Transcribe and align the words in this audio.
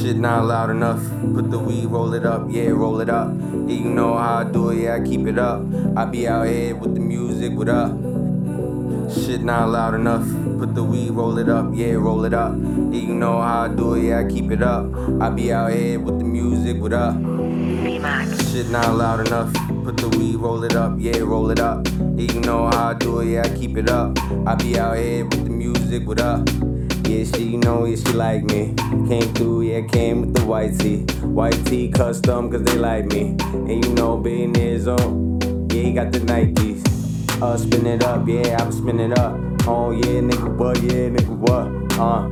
Shit 0.00 0.16
not 0.16 0.46
loud 0.46 0.70
enough. 0.70 1.02
Put 1.34 1.50
the 1.50 1.58
weed, 1.58 1.84
roll 1.84 2.14
it 2.14 2.24
up, 2.24 2.46
yeah, 2.48 2.68
roll 2.68 3.00
it 3.00 3.10
up. 3.10 3.34
Yeah, 3.66 3.76
you 3.76 3.90
know 3.90 4.16
how 4.16 4.38
I 4.38 4.44
do 4.44 4.70
it, 4.70 4.78
yeah, 4.78 4.94
I 4.94 5.00
keep 5.06 5.26
it 5.26 5.38
up. 5.38 5.60
I 5.94 6.06
be 6.06 6.26
out 6.26 6.46
here 6.46 6.74
with 6.74 6.94
the 6.94 7.00
music, 7.00 7.52
what 7.52 7.68
up? 7.68 7.90
Shit 9.12 9.42
not 9.42 9.68
loud 9.68 9.94
enough. 9.94 10.26
Put 10.58 10.74
the 10.74 10.82
weed, 10.82 11.10
roll 11.10 11.36
it 11.36 11.50
up, 11.50 11.66
yeah, 11.74 11.92
roll 11.92 12.24
it 12.24 12.32
up. 12.32 12.54
Yeah, 12.56 13.00
you 13.02 13.14
know 13.14 13.42
how 13.42 13.64
I 13.64 13.68
do 13.68 13.92
it, 13.92 14.04
yeah, 14.04 14.20
I 14.20 14.24
keep 14.24 14.50
it 14.50 14.62
up. 14.62 14.86
I 15.20 15.28
be 15.28 15.52
out 15.52 15.70
here 15.70 16.00
with 16.00 16.18
the 16.18 16.24
music, 16.24 16.80
what 16.80 16.94
up? 16.94 17.16
Shit 17.16 18.70
not 18.70 18.94
loud 18.94 19.26
enough. 19.26 19.52
Put 19.84 19.98
the 19.98 20.08
weed, 20.16 20.36
roll 20.36 20.64
it 20.64 20.76
up, 20.76 20.94
yeah, 20.96 21.18
roll 21.18 21.50
it 21.50 21.60
up. 21.60 21.86
Yeah, 22.16 22.32
you 22.32 22.40
know 22.40 22.68
how 22.68 22.92
I 22.92 22.94
do 22.94 23.20
it, 23.20 23.26
yeah, 23.32 23.42
I 23.42 23.54
keep 23.54 23.76
it 23.76 23.90
up. 23.90 24.18
I 24.46 24.54
be 24.54 24.78
out 24.78 24.96
here 24.96 25.26
with 25.26 25.44
the 25.44 25.50
music, 25.50 26.06
what 26.06 26.22
up? 26.22 26.48
Yeah, 27.10 27.24
she 27.24 27.42
you 27.42 27.58
know, 27.58 27.86
yeah, 27.86 27.96
she 27.96 28.12
like 28.12 28.44
me. 28.44 28.72
Came 29.08 29.34
through, 29.34 29.62
yeah, 29.62 29.80
came 29.80 30.20
with 30.20 30.32
the 30.32 30.44
white 30.44 30.78
tee. 30.78 30.98
White 31.26 31.66
tee 31.66 31.90
custom, 31.90 32.48
cause 32.52 32.62
they 32.62 32.78
like 32.78 33.06
me. 33.06 33.34
And 33.50 33.84
you 33.84 33.94
know, 33.94 34.16
billionaires 34.16 34.86
on. 34.86 35.40
Yeah, 35.72 35.82
he 35.82 35.92
got 35.92 36.12
the 36.12 36.20
Nikes. 36.20 36.86
Uh, 37.42 37.56
spin 37.56 37.84
it 37.86 38.04
up, 38.04 38.28
yeah, 38.28 38.62
I'm 38.62 38.70
spin 38.70 39.00
it 39.00 39.18
up. 39.18 39.32
Oh, 39.66 39.90
yeah, 39.90 40.20
nigga, 40.20 40.56
what, 40.56 40.80
yeah, 40.82 41.08
nigga, 41.08 41.36
what? 41.36 41.98
Uh, 41.98 42.28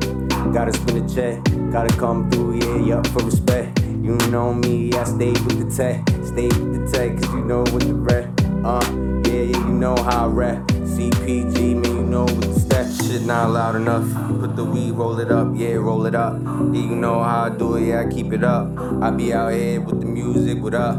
gotta 0.52 0.72
spin 0.72 1.04
the 1.04 1.12
check, 1.12 1.72
gotta 1.72 1.92
come 1.96 2.30
through, 2.30 2.60
yeah, 2.60 2.94
yup, 2.94 3.06
for 3.08 3.24
respect. 3.24 3.80
You 3.80 4.16
know 4.30 4.54
me, 4.54 4.92
I 4.92 5.02
stay 5.02 5.32
with 5.32 5.58
the 5.58 5.76
tech, 5.76 6.08
stay 6.24 6.46
with 6.46 6.86
the 6.86 6.96
tech, 6.96 7.20
cause 7.20 7.34
you 7.34 7.44
know 7.44 7.62
with 7.62 7.88
the 7.88 7.94
rep. 7.94 8.30
Uh, 8.64 8.80
yeah, 9.28 9.42
yeah, 9.42 9.66
you 9.66 9.74
know 9.74 9.96
how 9.96 10.26
I 10.26 10.28
rap. 10.28 10.77
CPG, 10.98 11.76
man, 11.76 11.84
you 11.84 12.02
know 12.02 12.24
with 12.24 12.40
the 12.40 12.58
stats. 12.58 13.06
Shit 13.06 13.22
not 13.22 13.50
loud 13.50 13.76
enough. 13.76 14.02
Put 14.40 14.56
the 14.56 14.64
weed, 14.64 14.90
roll 14.90 15.20
it 15.20 15.30
up, 15.30 15.46
yeah, 15.54 15.74
roll 15.74 16.06
it 16.06 16.16
up. 16.16 16.42
Yeah, 16.42 16.82
you 16.90 16.96
know 16.96 17.22
how 17.22 17.44
I 17.44 17.50
do 17.50 17.76
it, 17.76 17.86
yeah, 17.86 18.00
I 18.00 18.10
keep 18.12 18.32
it 18.32 18.42
up. 18.42 18.66
I 19.00 19.12
be 19.12 19.32
out 19.32 19.52
here 19.52 19.80
with 19.80 20.00
the 20.00 20.06
music, 20.06 20.60
what 20.60 20.74
up? 20.74 20.96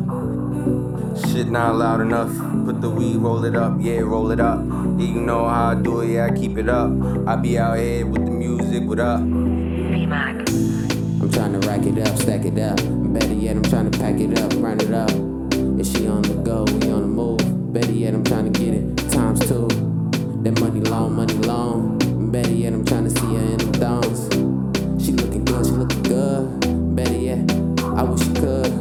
Shit 1.27 1.50
not 1.50 1.75
loud 1.75 2.00
enough. 2.00 2.31
Put 2.64 2.80
the 2.80 2.89
weed, 2.89 3.17
roll 3.17 3.44
it 3.44 3.58
up, 3.58 3.73
yeah, 3.81 4.00
roll 4.00 4.31
it 4.31 4.39
up. 4.39 4.64
Yeah, 4.97 5.05
you 5.05 5.20
know 5.20 5.45
how 5.50 5.72
I 5.72 5.75
do 5.75 6.00
it, 6.00 6.11
yeah, 6.14 6.27
I 6.27 6.31
keep 6.31 6.58
it 6.58 6.70
up. 6.70 6.89
I 7.27 7.36
be 7.36 7.59
out 7.59 7.77
here 7.77 8.05
with 8.05 8.23
the 8.23 8.31
music, 8.31 8.83
what 8.88 9.02
up? 9.02 9.20
I'm 9.20 10.08
trying 11.30 11.59
to 11.59 11.67
rack 11.67 11.86
it 11.86 12.00
up, 12.08 12.17
stack 12.17 12.45
it 12.45 12.58
up. 12.58 12.80
Better 13.11 13.33
yet, 13.33 13.58
I'm 13.58 13.64
trying 13.64 13.92
to 13.92 14.00
pack 14.00 14.17
it 14.17 14.39
up, 14.39 14.53
run 14.64 14.80
it 14.80 14.94
up. 14.94 15.11
And 15.11 15.86
she 15.86 16.08
on 16.08 16.22
the 16.22 16.36
go, 16.36 16.64
we 16.64 16.89
on 16.89 17.02
the 17.02 17.08
move. 17.08 17.73
Better 17.73 17.92
yet, 17.92 18.14
I'm 18.14 18.23
trying 18.23 18.50
to 18.50 18.58
get 18.58 18.73
it 18.73 18.80
times 18.80 18.95
two. 18.95 18.98
That 20.42 20.58
money 20.62 20.80
long, 20.80 21.16
money 21.16 21.34
long. 21.34 21.98
Better 22.32 22.52
yet, 22.54 22.72
I'm 22.72 22.86
trying 22.86 23.04
to 23.04 23.09
see 23.09 23.26
her 23.26 23.44
in 23.44 23.58
the 23.58 23.78
thongs. 23.78 25.04
She 25.04 25.12
looking 25.12 25.44
good, 25.44 25.66
she 25.66 25.72
looking 25.73 26.04
good. 26.04 26.95
Better 26.95 27.18
yet, 27.18 27.40
I 27.84 28.04
wish 28.04 28.22
she 28.22 28.34
could. 28.34 28.72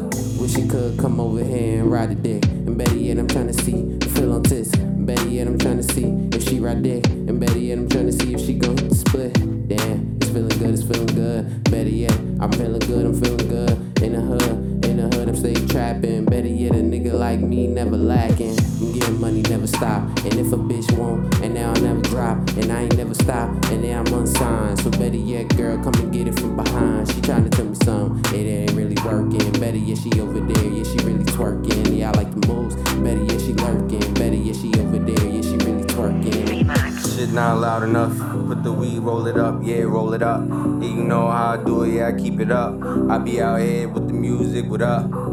Wish 0.40 0.54
she 0.54 0.68
could 0.68 0.98
come 0.98 1.18
over 1.18 1.42
here 1.42 1.82
and 1.82 1.90
ride 1.90 2.10
the 2.10 2.14
dick. 2.14 2.44
And 2.46 2.78
better 2.78 2.96
yet, 2.96 3.18
I'm 3.18 3.26
trying 3.26 3.48
to 3.48 3.52
see 3.52 3.82
the 3.98 4.06
feel 4.06 4.32
on 4.34 4.44
tits. 4.44 4.70
Better 4.76 5.28
yet, 5.28 5.48
I'm 5.48 5.58
trying 5.58 5.78
to 5.78 5.82
see 5.82 6.04
if 6.32 6.48
she 6.48 6.60
ride 6.60 6.84
dick. 6.84 7.04
And 7.06 7.40
better 7.40 7.58
yet, 7.58 7.78
I'm 7.78 7.88
trying 7.88 8.06
to 8.06 8.12
see 8.12 8.34
if 8.34 8.40
she 8.40 8.54
gon' 8.54 8.90
split. 8.94 9.34
Damn, 9.68 10.16
it's 10.20 10.30
feeling 10.30 10.58
good, 10.58 10.74
it's 10.74 10.82
feeling 10.82 11.06
good. 11.06 11.64
Better 11.64 11.90
yet, 11.90 12.16
I'm 12.40 12.52
feeling 12.52 12.78
good, 12.80 13.04
I'm 13.04 13.20
feeling 13.20 13.48
good. 13.48 14.02
In 14.02 14.12
the 14.12 14.20
hood, 14.20 14.84
in 14.84 14.96
the 14.96 15.16
hood, 15.16 15.28
I'm 15.28 15.36
stay 15.36 15.54
trapping. 15.66 16.24
Better 16.24 16.48
yet, 16.48 16.72
a 16.72 16.76
nigga 16.76 17.12
like 17.14 17.40
me 17.40 17.66
never 17.66 17.96
lacking. 17.96 18.56
I'm 18.80 18.92
getting 18.92 19.20
money, 19.20 19.27
stop. 19.68 20.02
And 20.24 20.34
if 20.34 20.52
a 20.52 20.56
bitch 20.56 20.90
won't, 20.96 21.34
and 21.42 21.54
now 21.54 21.72
I'll 21.72 21.82
never 21.82 22.00
drop. 22.02 22.36
And 22.56 22.72
I 22.72 22.82
ain't 22.82 22.96
never 22.96 23.14
stop, 23.14 23.48
and 23.70 23.82
now 23.82 24.00
I'm 24.00 24.12
unsigned. 24.12 24.80
So 24.80 24.90
better 24.90 25.16
yet, 25.16 25.56
girl, 25.56 25.76
come 25.82 25.94
and 25.94 26.12
get 26.12 26.28
it 26.28 26.38
from 26.38 26.56
behind. 26.56 27.10
She 27.10 27.20
trying 27.20 27.44
to 27.44 27.50
tell 27.50 27.66
me 27.66 27.76
something, 27.84 28.34
it 28.34 28.46
ain't 28.46 28.72
really 28.72 28.96
working. 29.04 29.52
Better 29.60 29.76
yet, 29.78 29.98
she 29.98 30.20
over 30.20 30.40
there, 30.40 30.70
yeah, 30.72 30.84
she 30.84 30.98
really 31.04 31.24
twerking. 31.24 31.96
Yeah, 31.96 32.10
I 32.10 32.16
like 32.16 32.30
the 32.34 32.46
moves. 32.46 32.74
Better 32.76 33.24
yet, 33.24 33.40
she 33.40 33.52
lurking. 33.54 34.14
Better 34.14 34.36
yet, 34.36 34.56
she 34.56 34.72
over 34.80 34.98
there, 34.98 35.26
yeah, 35.26 35.42
she 35.42 35.56
really 35.64 35.84
twerking. 35.84 37.16
Shit 37.16 37.30
not 37.30 37.58
loud 37.58 37.82
enough. 37.82 38.16
Put 38.48 38.62
the 38.62 38.72
weed, 38.72 39.00
roll 39.00 39.26
it 39.26 39.36
up, 39.36 39.60
yeah, 39.62 39.82
roll 39.82 40.12
it 40.14 40.22
up. 40.22 40.40
Yeah, 40.48 40.88
you 40.88 41.04
know 41.04 41.28
how 41.28 41.52
I 41.52 41.56
do 41.62 41.82
it, 41.82 41.94
yeah, 41.94 42.08
I 42.08 42.12
keep 42.12 42.40
it 42.40 42.50
up. 42.50 42.80
I 43.10 43.18
be 43.18 43.40
out 43.40 43.60
here 43.60 43.88
with 43.88 44.06
the 44.06 44.14
music, 44.14 44.66
what 44.70 44.82
up? 44.82 45.27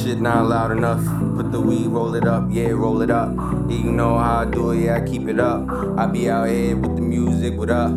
Shit 0.00 0.20
not 0.20 0.48
loud 0.48 0.72
enough. 0.72 1.04
Put 1.36 1.52
the 1.52 1.60
weed, 1.60 1.86
roll 1.88 2.14
it 2.14 2.26
up, 2.26 2.44
yeah, 2.50 2.70
roll 2.70 3.02
it 3.02 3.10
up. 3.10 3.34
Yeah, 3.68 3.78
you 3.78 3.92
know 3.92 4.18
how 4.18 4.40
I 4.40 4.44
do 4.44 4.70
it, 4.72 4.84
yeah, 4.84 4.96
I 4.96 5.06
keep 5.06 5.28
it 5.28 5.38
up. 5.38 5.68
I 5.98 6.06
be 6.06 6.28
out 6.28 6.48
here 6.48 6.76
with 6.76 6.96
the 6.96 7.02
music, 7.02 7.58
what 7.58 7.70
up? 7.70 7.90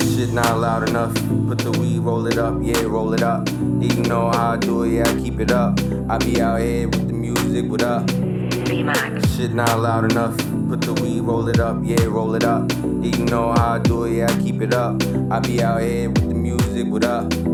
Shit 0.00 0.32
not 0.32 0.58
loud 0.58 0.88
enough. 0.88 1.14
Put 1.48 1.58
the 1.58 1.72
weed, 1.78 2.00
roll 2.00 2.26
it 2.26 2.38
up, 2.38 2.54
yeah, 2.62 2.82
roll 2.84 3.12
it 3.12 3.22
up. 3.22 3.48
Yeah, 3.48 3.92
you 3.92 4.02
know 4.04 4.30
how 4.30 4.52
I 4.52 4.56
do 4.56 4.84
it, 4.84 4.92
yeah, 4.92 5.08
I 5.08 5.14
keep 5.20 5.40
it 5.40 5.50
up. 5.50 5.78
I 6.08 6.18
be 6.18 6.40
out 6.40 6.60
here 6.60 6.88
with 6.88 7.06
the 7.08 7.14
music, 7.14 7.70
what 7.70 7.82
up? 7.82 8.08
Shit 8.10 9.54
not 9.54 9.78
loud 9.78 10.10
enough. 10.10 10.36
Put 10.68 10.80
the 10.82 10.94
weed, 11.02 11.20
roll 11.20 11.48
it 11.48 11.60
up, 11.60 11.78
yeah, 11.82 12.04
roll 12.04 12.34
it 12.34 12.44
up. 12.44 12.70
Yeah, 12.72 13.16
you 13.16 13.24
know 13.24 13.52
how 13.52 13.74
I 13.74 13.78
do 13.78 14.04
it, 14.04 14.16
yeah, 14.16 14.26
I 14.28 14.42
keep 14.42 14.62
it 14.62 14.74
up. 14.74 15.02
I 15.30 15.40
be 15.40 15.62
out 15.62 15.80
here 15.80 16.08
with 16.08 16.28
the 16.28 16.34
music, 16.34 16.86
what 16.86 17.04
up? 17.04 17.47